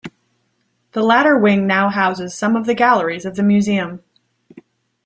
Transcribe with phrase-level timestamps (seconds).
[0.93, 4.03] The latter wing now houses some of the galleries of the museum.